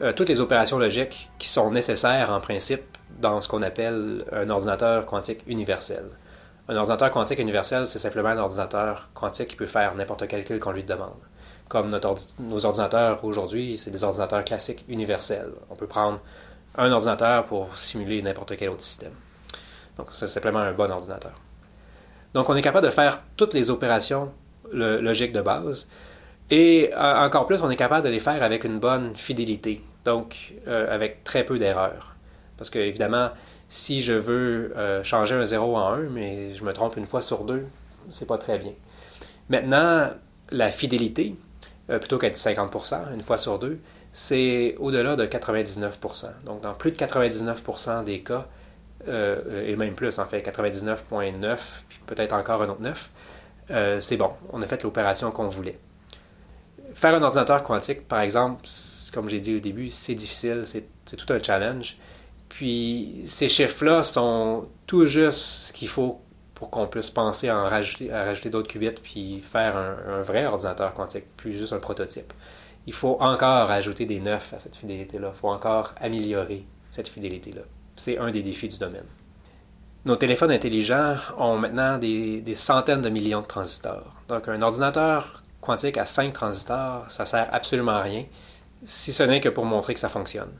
euh, 0.00 0.12
toutes 0.12 0.28
les 0.28 0.40
opérations 0.40 0.78
logiques 0.78 1.30
qui 1.38 1.48
sont 1.48 1.70
nécessaires 1.70 2.30
en 2.30 2.40
principe 2.40 2.82
dans 3.20 3.40
ce 3.40 3.48
qu'on 3.48 3.62
appelle 3.62 4.24
un 4.32 4.48
ordinateur 4.48 5.06
quantique 5.06 5.42
universel. 5.46 6.04
Un 6.68 6.76
ordinateur 6.76 7.10
quantique 7.10 7.38
universel, 7.38 7.86
c'est 7.86 7.98
simplement 7.98 8.30
un 8.30 8.38
ordinateur 8.38 9.10
quantique 9.12 9.48
qui 9.48 9.56
peut 9.56 9.66
faire 9.66 9.94
n'importe 9.94 10.20
quel 10.20 10.40
calcul 10.40 10.60
qu'on 10.60 10.72
lui 10.72 10.84
demande. 10.84 11.18
Comme 11.68 11.90
nos 12.38 12.66
ordinateurs 12.66 13.24
aujourd'hui, 13.24 13.76
c'est 13.76 13.90
des 13.90 14.04
ordinateurs 14.04 14.44
classiques 14.44 14.84
universels. 14.88 15.52
On 15.70 15.74
peut 15.74 15.86
prendre 15.86 16.20
un 16.76 16.90
ordinateur 16.92 17.46
pour 17.46 17.76
simuler 17.76 18.22
n'importe 18.22 18.56
quel 18.56 18.70
autre 18.70 18.82
système. 18.82 19.14
Donc 19.96 20.08
c'est 20.10 20.28
simplement 20.28 20.60
un 20.60 20.72
bon 20.72 20.90
ordinateur. 20.90 21.32
Donc, 22.34 22.50
on 22.50 22.56
est 22.56 22.62
capable 22.62 22.86
de 22.86 22.92
faire 22.92 23.22
toutes 23.36 23.54
les 23.54 23.70
opérations 23.70 24.32
logiques 24.72 25.32
de 25.32 25.40
base. 25.40 25.88
Et 26.50 26.90
encore 26.94 27.46
plus, 27.46 27.62
on 27.62 27.70
est 27.70 27.76
capable 27.76 28.04
de 28.04 28.10
les 28.10 28.20
faire 28.20 28.42
avec 28.42 28.64
une 28.64 28.78
bonne 28.78 29.16
fidélité. 29.16 29.82
Donc, 30.04 30.54
avec 30.66 31.24
très 31.24 31.44
peu 31.44 31.58
d'erreurs. 31.58 32.16
Parce 32.58 32.70
que, 32.70 32.78
évidemment, 32.78 33.30
si 33.68 34.02
je 34.02 34.12
veux 34.12 34.74
changer 35.04 35.34
un 35.36 35.46
0 35.46 35.76
en 35.76 35.92
1, 35.92 35.98
mais 36.10 36.54
je 36.54 36.64
me 36.64 36.72
trompe 36.72 36.96
une 36.96 37.06
fois 37.06 37.22
sur 37.22 37.44
deux, 37.44 37.66
c'est 38.10 38.26
pas 38.26 38.38
très 38.38 38.58
bien. 38.58 38.72
Maintenant, 39.48 40.10
la 40.50 40.70
fidélité, 40.70 41.36
plutôt 41.86 42.18
qu'être 42.18 42.36
50%, 42.36 43.14
une 43.14 43.22
fois 43.22 43.38
sur 43.38 43.58
deux, 43.58 43.78
c'est 44.12 44.74
au-delà 44.78 45.16
de 45.16 45.24
99%. 45.26 46.26
Donc, 46.44 46.60
dans 46.60 46.74
plus 46.74 46.92
de 46.92 46.96
99% 46.96 48.04
des 48.04 48.20
cas, 48.20 48.46
euh, 49.08 49.66
et 49.66 49.76
même 49.76 49.94
plus 49.94 50.18
en 50.18 50.26
fait, 50.26 50.40
99.9, 50.40 51.58
puis 51.88 52.00
peut-être 52.06 52.32
encore 52.32 52.62
un 52.62 52.68
autre 52.68 52.80
9, 52.80 53.10
euh, 53.70 54.00
c'est 54.00 54.16
bon, 54.16 54.30
on 54.52 54.62
a 54.62 54.66
fait 54.66 54.82
l'opération 54.82 55.30
qu'on 55.30 55.48
voulait. 55.48 55.78
Faire 56.94 57.14
un 57.14 57.22
ordinateur 57.22 57.62
quantique, 57.62 58.06
par 58.06 58.20
exemple, 58.20 58.62
comme 59.12 59.28
j'ai 59.28 59.40
dit 59.40 59.56
au 59.56 59.60
début, 59.60 59.90
c'est 59.90 60.14
difficile, 60.14 60.64
c'est 60.66 61.16
tout 61.16 61.32
un 61.32 61.42
challenge. 61.42 61.96
Puis 62.48 63.22
ces 63.26 63.48
chiffres-là 63.48 64.04
sont 64.04 64.68
tout 64.86 65.06
juste 65.06 65.38
ce 65.38 65.72
qu'il 65.72 65.88
faut 65.88 66.20
pour 66.54 66.70
qu'on 66.70 66.86
puisse 66.86 67.10
penser 67.10 67.48
à, 67.48 67.58
en 67.58 67.64
rajouter, 67.64 68.12
à 68.12 68.24
rajouter 68.24 68.48
d'autres 68.48 68.68
qubits 68.68 68.90
puis 69.02 69.40
faire 69.40 69.76
un, 69.76 70.22
vrai 70.22 70.46
ordinateur 70.46 70.94
quantique, 70.94 71.24
plus 71.36 71.58
juste 71.58 71.72
un 71.72 71.80
prototype 71.80 72.32
il 72.86 72.92
faut 72.92 73.16
encore 73.20 73.70
ajouter 73.70 74.06
des 74.06 74.20
neufs 74.20 74.52
à 74.52 74.58
cette 74.58 74.76
fidélité-là. 74.76 75.32
Il 75.34 75.38
faut 75.38 75.48
encore 75.48 75.94
améliorer 76.00 76.66
cette 76.90 77.08
fidélité-là. 77.08 77.62
C'est 77.96 78.18
un 78.18 78.30
des 78.30 78.42
défis 78.42 78.68
du 78.68 78.78
domaine. 78.78 79.06
Nos 80.04 80.16
téléphones 80.16 80.50
intelligents 80.50 81.16
ont 81.38 81.56
maintenant 81.56 81.96
des, 81.98 82.42
centaines 82.54 83.00
de 83.00 83.08
millions 83.08 83.40
de 83.40 83.46
transistors. 83.46 84.14
Donc 84.28 84.48
un 84.48 84.60
ordinateur 84.60 85.42
quantique 85.60 85.96
à 85.96 86.04
5 86.04 86.32
transistors, 86.32 87.06
ça 87.08 87.24
sert 87.24 87.48
absolument 87.52 87.92
à 87.92 88.02
rien, 88.02 88.24
si 88.84 89.12
ce 89.12 89.22
n'est 89.22 89.40
que 89.40 89.48
pour 89.48 89.64
montrer 89.64 89.94
que 89.94 90.00
ça 90.00 90.10
fonctionne. 90.10 90.52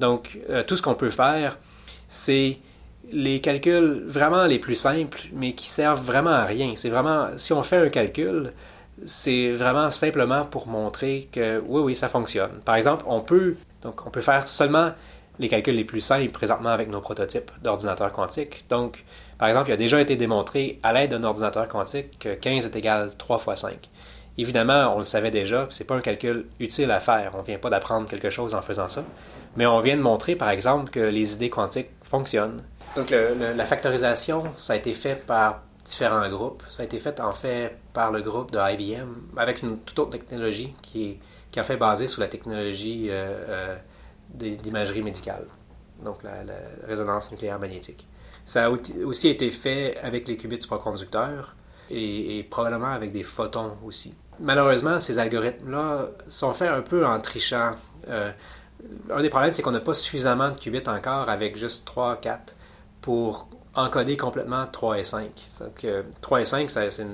Donc 0.00 0.38
euh, 0.48 0.62
tout 0.62 0.76
ce 0.76 0.82
qu'on 0.82 0.94
peut 0.94 1.10
faire, 1.10 1.58
c'est 2.08 2.58
les 3.10 3.40
calculs 3.40 4.04
vraiment 4.06 4.44
les 4.44 4.58
plus 4.58 4.76
simples, 4.76 5.20
mais 5.32 5.52
qui 5.52 5.68
servent 5.68 6.02
vraiment 6.02 6.30
à 6.30 6.44
rien. 6.44 6.72
C'est 6.76 6.88
vraiment, 6.88 7.28
si 7.36 7.52
on 7.52 7.62
fait 7.62 7.76
un 7.76 7.88
calcul, 7.88 8.52
c'est 9.04 9.52
vraiment 9.52 9.90
simplement 9.90 10.44
pour 10.44 10.66
montrer 10.66 11.28
que 11.32 11.62
oui, 11.66 11.82
oui, 11.82 11.96
ça 11.96 12.08
fonctionne. 12.08 12.60
Par 12.64 12.76
exemple, 12.76 13.04
on 13.06 13.20
peut, 13.20 13.56
donc, 13.82 14.06
on 14.06 14.10
peut 14.10 14.20
faire 14.20 14.46
seulement 14.46 14.92
les 15.38 15.48
calculs 15.48 15.74
les 15.74 15.84
plus 15.84 16.00
simples 16.00 16.30
présentement 16.30 16.70
avec 16.70 16.88
nos 16.88 17.00
prototypes 17.00 17.50
d'ordinateurs 17.62 18.12
quantiques. 18.12 18.64
Donc, 18.68 19.04
par 19.38 19.48
exemple, 19.48 19.70
il 19.70 19.72
a 19.72 19.76
déjà 19.76 20.00
été 20.00 20.16
démontré 20.16 20.78
à 20.82 20.92
l'aide 20.92 21.10
d'un 21.10 21.24
ordinateur 21.24 21.66
quantique 21.68 22.18
que 22.18 22.34
15 22.34 22.66
est 22.66 22.76
égal 22.76 23.10
3 23.16 23.38
fois 23.38 23.56
5. 23.56 23.88
Évidemment, 24.38 24.94
on 24.94 24.98
le 24.98 25.04
savait 25.04 25.30
déjà, 25.30 25.68
c'est 25.70 25.86
pas 25.86 25.94
un 25.94 26.00
calcul 26.00 26.46
utile 26.58 26.90
à 26.90 27.00
faire. 27.00 27.32
On 27.34 27.42
vient 27.42 27.58
pas 27.58 27.70
d'apprendre 27.70 28.08
quelque 28.08 28.30
chose 28.30 28.54
en 28.54 28.62
faisant 28.62 28.88
ça. 28.88 29.04
Mais 29.56 29.66
on 29.66 29.80
vient 29.80 29.96
de 29.96 30.02
montrer, 30.02 30.36
par 30.36 30.48
exemple, 30.48 30.90
que 30.90 31.00
les 31.00 31.34
idées 31.34 31.50
quantiques 31.50 31.90
fonctionnent. 32.02 32.62
Donc, 32.96 33.10
la 33.10 33.66
factorisation, 33.66 34.44
ça 34.56 34.72
a 34.72 34.76
été 34.76 34.94
fait 34.94 35.26
par 35.26 35.62
différents 35.84 36.28
groupes. 36.28 36.62
Ça 36.70 36.82
a 36.82 36.86
été 36.86 36.98
fait 36.98 37.20
en 37.20 37.32
fait 37.32 37.76
par 37.92 38.10
le 38.10 38.22
groupe 38.22 38.50
de 38.50 38.58
IBM 38.58 39.08
avec 39.36 39.62
une 39.62 39.78
toute 39.78 39.98
autre 39.98 40.10
technologie 40.10 40.74
qui 40.82 41.10
est, 41.10 41.18
qui 41.50 41.60
en 41.60 41.64
fait 41.64 41.76
basée 41.76 42.06
sur 42.06 42.20
la 42.20 42.28
technologie 42.28 43.08
euh, 43.10 43.44
euh, 43.48 43.76
d'imagerie 44.34 45.02
médicale, 45.02 45.46
donc 46.04 46.22
la, 46.22 46.32
résonance 46.86 47.30
nucléaire 47.30 47.58
magnétique. 47.58 48.06
Ça 48.44 48.66
a 48.66 48.70
aussi 48.70 49.28
été 49.28 49.50
fait 49.50 49.98
avec 50.02 50.26
les 50.26 50.36
qubits 50.36 50.60
supraconducteurs 50.60 51.54
et, 51.90 52.46
probablement 52.50 52.88
avec 52.88 53.12
des 53.12 53.22
photons 53.22 53.76
aussi. 53.84 54.14
Malheureusement, 54.40 54.98
ces 54.98 55.18
algorithmes-là 55.18 56.06
sont 56.28 56.52
faits 56.52 56.70
un 56.70 56.82
peu 56.82 57.06
en 57.06 57.20
trichant. 57.20 57.76
Euh, 58.08 58.32
un 59.10 59.22
des 59.22 59.28
problèmes, 59.28 59.52
c'est 59.52 59.62
qu'on 59.62 59.70
n'a 59.70 59.80
pas 59.80 59.94
suffisamment 59.94 60.50
de 60.50 60.56
qubits 60.56 60.88
encore 60.88 61.28
avec 61.28 61.56
juste 61.56 61.84
3, 61.86 62.16
4 62.16 62.56
pour 63.00 63.48
encoder 63.74 64.16
complètement 64.16 64.66
3 64.66 64.98
et 64.98 65.04
5. 65.04 65.30
Donc, 65.60 65.86
3 66.20 66.40
et 66.40 66.44
5, 66.44 66.70
c'est 66.70 67.06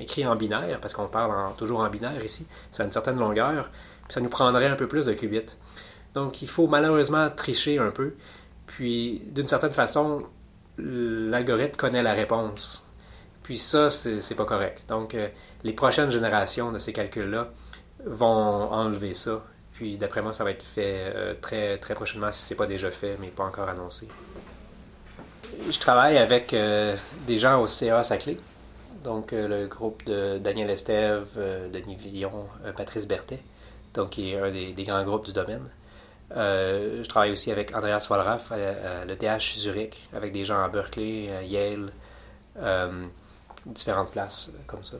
écrit 0.00 0.26
en 0.26 0.36
binaire, 0.36 0.80
parce 0.80 0.94
qu'on 0.94 1.06
parle 1.06 1.32
toujours 1.56 1.80
en 1.80 1.88
binaire 1.88 2.24
ici. 2.24 2.46
Ça 2.72 2.82
a 2.82 2.86
une 2.86 2.92
certaine 2.92 3.18
longueur. 3.18 3.70
ça 4.08 4.20
nous 4.20 4.28
prendrait 4.28 4.68
un 4.68 4.76
peu 4.76 4.88
plus 4.88 5.06
de 5.06 5.12
qubits. 5.12 5.56
Donc, 6.14 6.42
il 6.42 6.48
faut 6.48 6.66
malheureusement 6.68 7.28
tricher 7.30 7.78
un 7.78 7.90
peu. 7.90 8.14
Puis, 8.66 9.22
d'une 9.26 9.46
certaine 9.46 9.72
façon, 9.72 10.24
l'algorithme 10.78 11.76
connaît 11.76 12.02
la 12.02 12.12
réponse. 12.12 12.86
Puis 13.42 13.58
ça, 13.58 13.90
c'est 13.90 14.34
pas 14.34 14.46
correct. 14.46 14.86
Donc, 14.88 15.14
euh, 15.14 15.28
les 15.64 15.72
prochaines 15.72 16.10
générations 16.10 16.72
de 16.72 16.78
ces 16.78 16.92
calculs-là 16.92 17.50
vont 18.06 18.26
enlever 18.26 19.12
ça. 19.12 19.44
Puis, 19.74 19.98
d'après 19.98 20.22
moi, 20.22 20.32
ça 20.32 20.44
va 20.44 20.50
être 20.52 20.62
fait 20.62 21.12
euh, 21.14 21.34
très, 21.40 21.78
très 21.78 21.94
prochainement, 21.94 22.32
si 22.32 22.42
c'est 22.42 22.54
pas 22.54 22.66
déjà 22.66 22.90
fait, 22.90 23.18
mais 23.20 23.28
pas 23.28 23.44
encore 23.44 23.68
annoncé 23.68 24.08
je 25.70 25.78
travaille 25.78 26.18
avec 26.18 26.52
euh, 26.52 26.96
des 27.28 27.38
gens 27.38 27.60
au 27.60 27.68
CA 27.68 28.02
Saclay, 28.02 28.38
donc 29.04 29.30
le 29.30 29.66
groupe 29.66 30.04
de 30.04 30.38
Daniel 30.38 30.68
Estève, 30.68 31.28
Denis 31.72 31.94
Villon, 31.94 32.46
Patrice 32.76 33.06
Berthet, 33.06 33.40
donc 33.94 34.10
qui 34.10 34.32
est 34.32 34.38
un 34.38 34.50
des, 34.50 34.84
grands 34.84 35.04
groupes 35.04 35.26
du 35.26 35.32
domaine. 35.32 35.62
Je 36.30 37.06
travaille 37.08 37.32
aussi 37.32 37.50
avec 37.52 37.74
Andreas 37.76 38.06
Wallraff 38.10 38.52
à, 38.52 39.04
l'ETH 39.04 39.56
Zurich, 39.56 40.08
avec 40.14 40.32
des 40.32 40.44
gens 40.44 40.62
à 40.62 40.68
Berkeley, 40.68 41.30
à 41.30 41.42
Yale, 41.42 41.92
différentes 43.66 44.10
places 44.10 44.52
comme 44.66 44.84
ça. 44.84 44.96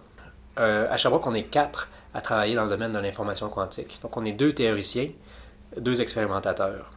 à 0.57 0.97
Sherbrooke, 0.97 1.26
on 1.26 1.35
est 1.35 1.45
quatre 1.45 1.88
à 2.14 2.21
travailler 2.21 2.54
dans 2.54 2.64
le 2.64 2.71
domaine 2.71 2.93
de 2.93 2.99
l'information 2.99 3.49
quantique. 3.49 3.99
Donc 4.02 4.16
on 4.16 4.25
est 4.25 4.33
deux 4.33 4.52
théoriciens, 4.52 5.11
deux 5.76 6.00
expérimentateurs. 6.00 6.93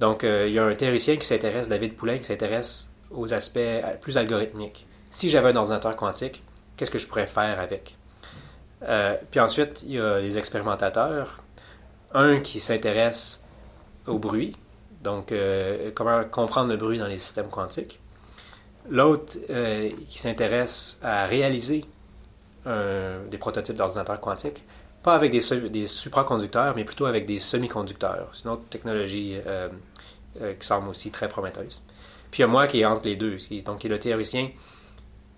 Donc, 0.00 0.24
euh, 0.24 0.48
il 0.48 0.54
y 0.54 0.58
a 0.58 0.64
un 0.64 0.74
théoricien 0.74 1.16
qui 1.16 1.26
s'intéresse, 1.26 1.68
David 1.68 1.94
Poulain, 1.94 2.18
qui 2.18 2.24
s'intéresse 2.24 2.88
aux 3.10 3.34
aspects 3.34 3.60
plus 4.00 4.16
algorithmiques. 4.16 4.86
Si 5.10 5.28
j'avais 5.28 5.50
un 5.50 5.56
ordinateur 5.56 5.94
quantique, 5.94 6.42
qu'est-ce 6.76 6.90
que 6.90 6.98
je 6.98 7.06
pourrais 7.06 7.26
faire 7.26 7.60
avec? 7.60 7.96
Euh, 8.82 9.16
puis 9.30 9.40
ensuite, 9.40 9.82
il 9.82 9.92
y 9.92 10.00
a 10.00 10.18
les 10.18 10.38
expérimentateurs. 10.38 11.42
Un 12.12 12.40
qui 12.40 12.60
s'intéresse 12.60 13.44
au 14.06 14.18
bruit, 14.18 14.56
donc 15.02 15.32
euh, 15.32 15.90
comment 15.94 16.24
comprendre 16.24 16.70
le 16.70 16.76
bruit 16.76 16.98
dans 16.98 17.06
les 17.06 17.18
systèmes 17.18 17.48
quantiques. 17.48 18.00
L'autre 18.88 19.36
qui 20.08 20.18
s'intéresse 20.18 20.98
à 21.02 21.26
réaliser 21.26 21.84
des 22.64 23.38
prototypes 23.38 23.76
d'ordinateurs 23.76 24.20
quantiques, 24.20 24.64
pas 25.02 25.14
avec 25.14 25.30
des, 25.30 25.68
des, 25.68 25.86
supraconducteurs, 25.86 26.74
mais 26.74 26.84
plutôt 26.84 27.06
avec 27.06 27.26
des 27.26 27.38
semi-conducteurs. 27.38 28.30
C'est 28.32 28.44
une 28.44 28.50
autre 28.50 28.68
technologie 28.68 29.36
euh, 30.40 30.54
qui 30.54 30.66
semble 30.66 30.88
aussi 30.88 31.10
très 31.10 31.28
prometteuse. 31.28 31.82
Puis 32.30 32.38
il 32.38 32.42
y 32.42 32.44
a 32.44 32.46
moi 32.46 32.68
qui 32.68 32.80
est 32.80 32.84
entre 32.84 33.06
les 33.06 33.16
deux, 33.16 33.36
qui, 33.36 33.62
donc 33.62 33.80
qui 33.80 33.88
est 33.88 33.90
le 33.90 33.98
théoricien 33.98 34.48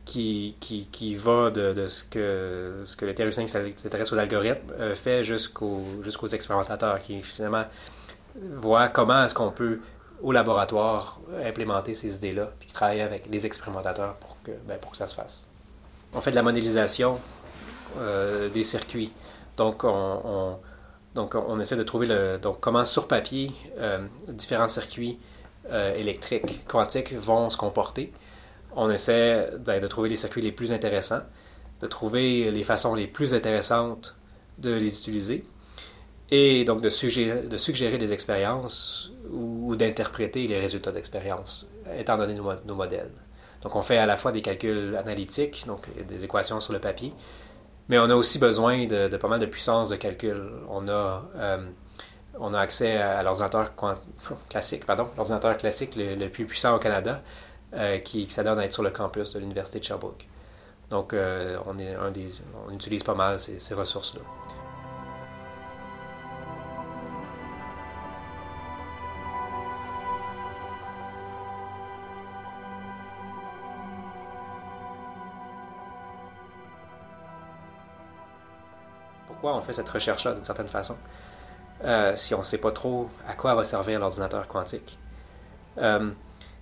qui, 0.04 0.56
qui, 0.60 0.86
qui 0.90 1.14
va 1.14 1.50
de, 1.50 1.72
de, 1.72 1.86
ce, 1.86 2.04
que, 2.04 2.82
ce 2.84 2.96
que 2.96 3.04
le 3.04 3.12
qui 3.12 3.48
s'intéresse 3.48 4.12
aux 4.12 4.18
algorithmes 4.18 4.72
euh, 4.78 4.94
fait 4.94 5.22
jusqu'aux 5.22 5.84
jusqu'aux 6.02 6.28
expérimentateurs 6.28 7.00
qui 7.00 7.22
finalement 7.22 7.64
voient 8.34 8.88
comment 8.88 9.24
est-ce 9.24 9.34
qu'on 9.34 9.50
peut 9.50 9.80
au 10.22 10.32
laboratoire 10.32 11.20
implémenter 11.44 11.94
ces 11.94 12.16
idées-là, 12.16 12.50
puis 12.58 12.70
travailler 12.70 13.02
avec 13.02 13.26
les 13.30 13.44
expérimentateurs 13.44 14.14
pour 14.16 14.36
que, 14.44 14.52
ben, 14.66 14.78
pour 14.78 14.92
que 14.92 14.96
ça 14.96 15.06
se 15.06 15.14
fasse. 15.14 15.48
On 16.14 16.20
fait 16.20 16.30
de 16.30 16.36
la 16.36 16.42
modélisation 16.42 17.18
euh, 17.98 18.48
des 18.48 18.62
circuits. 18.62 19.12
Donc, 19.56 19.82
on, 19.84 20.58
donc, 21.14 21.34
on 21.34 21.58
essaie 21.60 21.76
de 21.76 21.82
trouver 21.82 22.06
le, 22.06 22.38
donc, 22.38 22.60
comment 22.60 22.84
sur 22.84 23.08
papier 23.08 23.52
euh, 23.78 23.98
différents 24.28 24.68
circuits 24.68 25.18
électriques 25.96 26.66
quantiques 26.66 27.14
vont 27.14 27.48
se 27.48 27.56
comporter. 27.56 28.12
On 28.76 28.90
essaie 28.90 29.50
ben, 29.60 29.80
de 29.80 29.86
trouver 29.86 30.08
les 30.08 30.16
circuits 30.16 30.42
les 30.42 30.52
plus 30.52 30.72
intéressants, 30.72 31.22
de 31.80 31.86
trouver 31.86 32.50
les 32.50 32.64
façons 32.64 32.94
les 32.94 33.06
plus 33.06 33.34
intéressantes 33.34 34.16
de 34.58 34.72
les 34.72 34.98
utiliser 34.98 35.44
et 36.30 36.64
donc 36.64 36.80
de 36.80 36.88
suggérer, 36.88 37.42
de 37.42 37.56
suggérer 37.58 37.98
des 37.98 38.12
expériences 38.12 39.12
ou, 39.30 39.76
d'interpréter 39.76 40.46
les 40.46 40.58
résultats 40.58 40.92
d'expérience 40.92 41.70
étant 41.98 42.16
donné 42.16 42.34
nos, 42.34 42.74
modèles. 42.74 43.10
Donc 43.62 43.76
on 43.76 43.82
fait 43.82 43.98
à 43.98 44.06
la 44.06 44.16
fois 44.16 44.32
des 44.32 44.42
calculs 44.42 44.96
analytiques, 44.96 45.64
donc 45.66 45.86
des 46.06 46.24
équations 46.24 46.60
sur 46.60 46.72
le 46.72 46.78
papier, 46.78 47.12
mais 47.88 47.98
on 47.98 48.08
a 48.08 48.14
aussi 48.14 48.38
besoin 48.38 48.86
de, 48.86 49.14
pas 49.16 49.28
mal 49.28 49.40
de 49.40 49.46
puissance 49.46 49.90
de 49.90 49.96
calcul. 49.96 50.42
On 50.68 50.88
a, 50.88 51.24
euh, 51.36 51.66
on 52.38 52.54
a 52.54 52.60
accès 52.60 52.96
à 52.96 53.22
l'ordinateur 53.22 53.72
classique, 54.48 54.86
pardon, 54.86 55.08
l'ordinateur 55.16 55.56
classique 55.58 55.94
le, 55.96 56.28
plus 56.28 56.46
puissant 56.46 56.74
au 56.74 56.78
Canada, 56.78 57.22
euh, 57.74 58.00
qui, 58.00 58.26
qui 58.26 58.38
à 58.38 58.42
être 58.42 58.72
sur 58.72 58.82
le 58.82 58.90
campus 58.90 59.32
de 59.32 59.38
l'Université 59.38 59.78
de 59.78 59.84
Sherbrooke. 59.84 60.26
Donc, 60.90 61.14
euh, 61.14 61.58
on, 61.64 61.78
est 61.78 61.94
un 61.94 62.10
des, 62.10 62.28
on 62.68 62.70
utilise 62.70 63.02
pas 63.02 63.14
mal 63.14 63.38
ces, 63.40 63.72
ressources-là. 63.72 64.20
Pourquoi 79.28 79.56
on 79.56 79.62
fait 79.62 79.72
cette 79.72 79.88
recherche-là 79.88 80.34
d'une 80.34 80.44
certaine 80.44 80.68
façon? 80.68 80.98
Euh, 81.84 82.14
si 82.16 82.34
on 82.34 82.40
ne 82.40 82.44
sait 82.44 82.58
pas 82.58 82.70
trop 82.70 83.08
à 83.26 83.32
quoi 83.32 83.54
va 83.54 83.64
servir 83.64 83.98
l'ordinateur 83.98 84.46
quantique? 84.46 84.98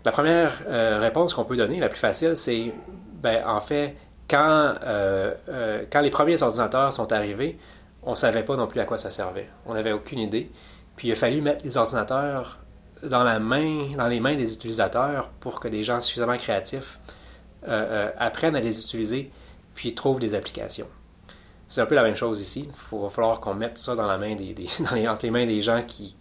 La 0.05 0.13
première 0.13 0.63
réponse 1.01 1.35
qu'on 1.35 1.45
peut 1.45 1.57
donner, 1.57 1.79
la 1.79 1.89
plus 1.89 1.99
facile, 1.99 2.37
c'est 2.37 2.73
ben, 3.23 3.47
en 3.47 3.61
fait, 3.61 3.97
quand, 4.29 4.75
quand 5.93 6.01
les 6.01 6.11
premiers 6.11 6.43
ordinateurs 6.43 6.93
sont 6.93 7.13
arrivés, 7.13 7.59
on 8.03 8.11
ne 8.11 8.17
savait 8.17 8.43
pas 8.43 8.57
non 8.57 8.67
plus 8.67 8.81
à 8.81 8.85
quoi 8.85 8.99
ça 8.99 9.11
servait. 9.11 9.49
On 9.67 9.75
n'avait 9.75 9.93
aucune 9.93 10.21
idée. 10.21 10.51
Puis 10.97 11.09
il 11.09 11.13
a 11.13 11.15
fallu 11.15 11.41
mettre 11.41 11.65
les 11.65 11.77
ordinateurs 11.77 12.59
dans, 13.03 13.25
la 13.25 13.39
main, 13.39 13.97
dans 13.97 14.09
les 14.09 14.21
mains 14.21 14.37
des 14.37 14.53
utilisateurs 14.53 15.31
pour 15.41 15.61
que 15.61 15.69
des 15.69 15.85
gens 15.85 16.01
suffisamment 16.01 16.37
créatifs 16.37 16.99
euh, 17.67 17.69
euh, 18.09 18.11
apprennent 18.19 18.57
à 18.57 18.61
les 18.61 18.81
utiliser 18.81 19.31
puis 19.75 19.95
trouvent 19.95 20.19
des 20.19 20.35
applications. 20.35 20.89
C'est 21.71 21.81
un 21.81 21.87
peu 21.87 21.95
la 21.95 22.03
même 22.03 22.17
chose 22.17 22.41
ici. 22.41 22.69
Il 22.93 22.99
va 22.99 23.09
falloir 23.09 23.39
qu'on 23.39 23.55
mette 23.55 23.79
ça 23.79 23.95
dans 23.95 24.19
des, 24.19 24.69
entre 25.09 25.23
les 25.23 25.31
mains 25.31 25.47
des 25.47 25.63
gens 25.63 25.83
qui, 25.87 26.17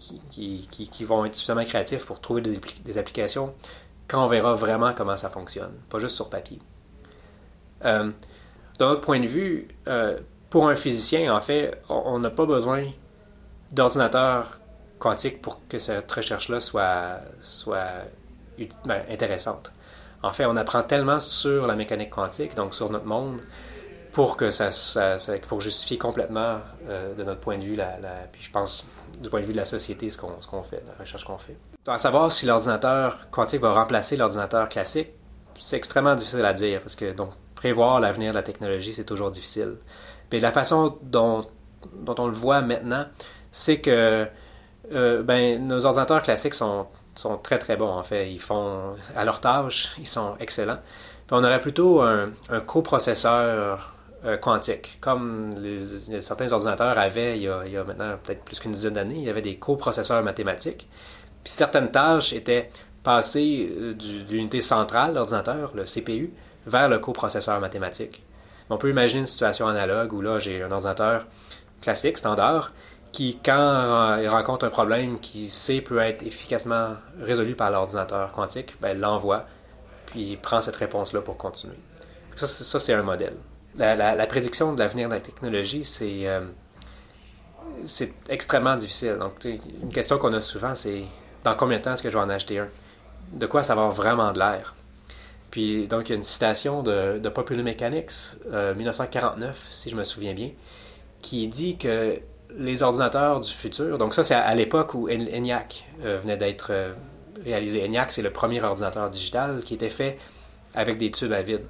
vont 1.06 1.25
être 1.25 1.34
suffisamment 1.34 1.65
créatifs 1.65 2.06
pour 2.06 2.22
trouver 2.22 2.41
des, 2.41 2.98
applications 3.00 3.56
quand 4.08 4.24
on 4.24 4.27
verra 4.27 4.53
vraiment 4.53 4.94
comment 4.94 5.18
ça 5.18 5.29
fonctionne, 5.29 5.74
pas 5.89 5.98
juste 5.98 6.15
sur 6.15 6.29
papier. 6.29 6.60
Euh, 7.84 8.12
D'un 8.77 8.89
autre 8.91 9.01
point 9.01 9.20
de 9.20 9.25
vue, 9.27 9.68
pour 10.51 10.70
un 10.70 10.75
physicien, 10.75 11.34
en 11.36 11.41
fait, 11.41 11.82
on 11.89 12.20
n'a 12.20 12.29
pas 12.29 12.46
besoin 12.46 12.86
d'ordinateur 13.72 14.60
quantique 15.00 15.41
pour 15.41 15.68
que 15.68 15.79
cette 15.79 16.12
recherche-là 16.12 16.60
soit, 16.60 17.22
soit 17.41 18.06
ben, 18.86 19.01
intéressante. 19.10 19.72
En 20.22 20.32
fait, 20.32 20.46
on 20.46 20.56
apprend 20.58 20.84
tellement 20.84 21.20
sur 21.20 21.65
la 21.65 21.75
mécanique 21.75 22.12
quantique, 22.12 22.53
donc 22.53 22.75
sur 22.75 22.91
notre 22.91 23.06
monde, 23.06 23.41
pour 24.12 24.38
que 24.38 24.51
ça, 24.51 24.70
pour 25.48 25.62
justifier 25.62 25.98
complètement 25.98 26.60
euh, 26.88 27.13
de 27.16 27.24
notre 27.24 27.39
point 27.39 27.58
de 27.58 27.63
vue, 27.63 27.75
la, 27.75 27.98
puis 28.32 28.44
je 28.44 28.51
pense 28.51 28.86
du 29.22 29.30
point 29.30 29.42
de 29.42 29.46
vue 29.46 29.54
de 29.54 29.58
la 29.58 29.66
société, 29.66 30.10
ce 30.10 30.18
qu'on, 30.18 30.32
qu'on 30.50 30.63
fait, 30.63 30.84
la 30.88 30.94
recherche 31.00 31.25
qu'on 31.25 31.38
fait. 31.38 31.58
À 31.88 31.98
savoir 31.98 32.32
si 32.32 32.46
l'ordinateur 32.46 33.30
quantique 33.32 33.62
va 33.62 33.74
remplacer 33.74 34.18
l'ordinateur 34.18 34.70
classique, 34.70 35.10
c'est 35.60 35.78
extrêmement 35.78 36.16
difficile 36.16 36.46
à 36.46 36.54
dire 36.54 36.82
parce 36.82 36.96
que 36.96 37.12
donc 37.12 37.32
prévoir 37.56 38.00
l'avenir 38.00 38.32
de 38.32 38.38
la 38.38 38.44
technologie, 38.44 38.94
c'est 38.94 39.04
toujours 39.04 39.32
difficile. 39.32 39.75
Mais 40.32 40.39
la 40.39 40.51
façon 40.51 40.98
dont, 41.04 41.46
dont 41.94 42.16
on 42.18 42.28
le 42.28 42.34
voit 42.34 42.62
maintenant, 42.62 43.06
c'est 43.51 43.82
que 43.82 44.28
euh, 44.92 45.24
ben, 45.24 45.68
nos 45.68 45.86
ordinateurs 45.86 46.22
classiques 46.22 46.54
sont, 46.54 46.88
sont 47.16 47.38
très 47.38 47.60
très 47.60 47.75
bons 47.75 47.92
en 47.92 48.04
fait. 48.04 48.32
Ils 48.32 48.39
font 48.39 48.96
à 49.16 49.25
leur 49.25 49.42
tâche, 49.42 49.92
ils 49.98 50.08
sont 50.08 50.36
excellents. 50.39 50.80
on 51.32 51.44
aurait 51.44 51.62
plutôt 51.62 52.01
un, 52.01 52.32
coprocesseur 52.66 53.96
euh, 54.26 54.38
quantique, 54.38 54.98
comme 55.00 55.51
certains 56.20 56.51
ordinateurs 56.51 57.00
avaient 57.00 57.38
il 57.38 57.44
y 57.44 57.48
a, 57.48 57.84
maintenant 57.86 58.18
peut-être 58.22 58.44
plus 58.44 58.60
qu'une 58.60 58.74
dizaine 58.74 58.96
d'années. 58.96 59.16
Il 59.16 59.24
y 59.24 59.29
avait 59.29 59.42
des 59.42 59.55
coprocesseurs 59.55 60.24
mathématiques. 60.24 60.90
Puis 61.44 61.53
certaines 61.53 61.90
tâches 61.90 62.34
étaient 62.34 62.70
passées 63.03 63.72
euh, 63.72 63.94
de 63.94 64.32
l'unité 64.32 64.62
centrale, 64.62 65.14
l'ordinateur, 65.14 65.72
le 65.74 65.86
CPU, 65.86 66.34
vers 66.66 66.90
le 66.90 67.00
coprocesseur 67.00 67.60
mathématique. 67.60 68.22
On 68.70 68.77
peut 68.77 68.90
imaginer 68.90 69.22
une 69.22 69.27
situation 69.27 69.68
analogue 69.68 70.12
où 70.14 70.22
là 70.22 70.38
j'ai 70.38 70.62
un 70.62 70.72
ordinateur 70.72 71.25
classique, 71.82 72.18
standard, 72.18 72.74
qui, 73.12 73.40
quand 73.44 74.18
il 74.18 74.27
rencontre 74.27 74.66
un 74.66 74.70
problème 74.70 75.20
qui 75.20 75.50
sait 75.50 75.82
peut 75.82 76.00
être 76.00 76.24
efficacement 76.24 76.90
résolu 77.22 77.55
par 77.55 77.72
l'ordinateur 77.72 78.32
quantique, 78.34 78.75
ben, 78.82 79.00
l'envoie, 79.00 79.46
puis 80.08 80.32
il 80.32 80.38
prend 80.38 80.62
cette 80.62 80.75
réponse-là 80.75 81.22
pour 81.22 81.38
continuer. 81.38 81.79
Ça, 82.36 82.79
c'est 82.79 82.94
un 82.94 83.01
modèle. 83.01 83.36
La, 83.77 84.27
prédiction 84.27 84.74
de 84.74 84.79
l'avenir 84.79 85.10
de 85.10 85.14
la 85.14 85.20
technologie, 85.20 85.86
c'est 85.86 86.27
euh, 86.27 86.42
extrêmement 88.27 88.75
difficile. 88.75 89.18
Donc, 89.20 89.44
une 89.46 89.92
question 89.94 90.18
qu'on 90.18 90.34
a 90.34 90.42
souvent, 90.42 90.75
c'est 90.75 91.03
dans 91.44 91.55
combien 91.55 91.77
de 91.77 91.84
temps 91.84 91.94
est-ce 91.94 92.03
que 92.03 92.10
je 92.10 92.18
vais 92.18 92.24
en 92.24 92.29
acheter 92.29 92.60
un? 92.60 92.68
De 93.32 93.46
quoi 93.46 93.64
ça 93.64 93.75
va 93.75 93.82
avoir 93.82 93.96
vraiment 93.96 94.32
de 94.34 94.40
l'air? 94.40 94.75
Puis, 95.51 95.88
donc, 95.88 96.10
il 96.10 96.12
y 96.12 96.14
a 96.14 96.18
une 96.18 96.24
citation 96.24 96.84
de, 96.84 97.29
Popular 97.29 97.64
Mechanics, 97.64 98.12
1949, 98.75 99.50
euh, 99.50 99.53
si 99.72 99.90
je 99.90 99.96
me 99.96 100.03
souviens 100.03 100.34
bien, 100.34 100.51
qui 101.22 101.48
dit 101.48 101.77
que 101.77 102.20
les 102.55 102.84
ordinateurs 102.84 103.40
du 103.40 103.51
futur, 103.51 103.98
donc 104.00 104.16
ça 104.16 104.24
c'est 104.24 104.34
à, 104.34 104.55
l'époque 104.55 104.96
où 104.96 105.08
ENIAC 105.08 105.86
euh, 106.03 106.20
venait 106.20 106.38
d'être 106.38 106.72
réalisé. 107.46 107.84
ENIAC 107.86 108.12
c'est 108.12 108.22
le 108.24 108.32
premier 108.32 108.62
ordinateur 108.62 109.10
digital 109.10 109.62
qui 109.64 109.75
était 109.75 109.90
fait 109.90 110.18
avec 110.74 110.98
des 110.98 111.12
tubes 111.12 111.34
à 111.34 111.42
vide. 111.42 111.66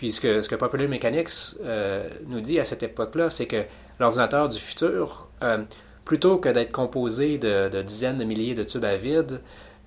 Puis 0.00 0.12
ce 0.12 0.20
que, 0.22 0.40
ce 0.40 0.48
que 0.48 0.54
Popular 0.54 0.88
Mechanics 0.88 1.56
euh, 1.62 2.08
nous 2.26 2.40
dit 2.40 2.58
à 2.58 2.64
cette 2.64 2.82
époque-là, 2.82 3.28
c'est 3.28 3.46
que 3.46 3.64
l'ordinateur 3.98 4.48
du 4.48 4.58
futur, 4.58 5.28
plutôt 6.06 6.38
que 6.38 6.48
d'être 6.48 6.72
composé 6.72 7.36
de, 7.36 7.82
dizaines 7.82 8.16
de 8.16 8.24
milliers 8.24 8.54
de 8.54 8.64
tubes 8.64 8.86
à 8.86 8.96
vide, 8.96 9.42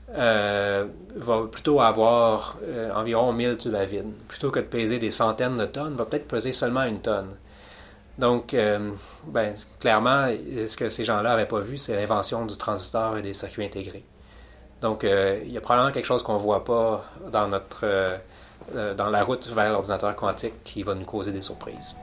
va 0.07 1.47
plutôt 1.51 1.81
avoir 1.81 2.59
environ 2.93 3.33
1000 3.33 3.57
tubes 3.57 3.73
à 3.73 3.85
vide. 3.85 4.11
Plutôt 4.27 4.51
que 4.51 4.59
de 4.59 4.65
peser 4.65 4.99
des 4.99 5.09
centaines 5.09 5.57
de 5.57 5.65
tonnes, 5.65 5.95
va 5.95 6.05
peut-être 6.05 6.27
peser 6.27 6.53
seulement 6.53 6.83
une 6.83 6.99
tonne. 6.99 7.29
Donc, 8.17 8.53
euh, 8.53 8.91
ben, 9.25 9.55
clairement, 9.79 10.27
ce 10.27 10.77
que 10.77 10.89
ces 10.89 11.03
gens-là 11.03 11.31
n'avaient 11.31 11.47
pas 11.47 11.59
vu, 11.59 11.77
c'est 11.77 11.95
l'invention 11.95 12.45
du 12.45 12.57
transistor 12.57 13.17
et 13.17 13.21
des 13.21 13.33
circuits 13.33 13.65
intégrés. 13.65 14.05
Donc, 14.81 15.03
euh, 15.03 15.41
il 15.43 15.51
y 15.51 15.57
a 15.57 15.61
probablement 15.61 15.91
quelque 15.91 16.05
chose 16.05 16.21
qu'on 16.23 16.33
ne 16.33 16.39
voit 16.39 16.63
pas 16.63 17.05
dans, 17.31 17.47
notre, 17.47 17.81
euh, 17.83 18.17
dans 18.97 19.09
la 19.09 19.23
route 19.23 19.47
vers 19.47 19.71
l'ordinateur 19.71 20.15
quantique 20.15 20.63
qui 20.63 20.83
va 20.83 20.95
nous 20.95 21.05
causer 21.05 21.31
des 21.31 21.41
surprises. 21.41 21.95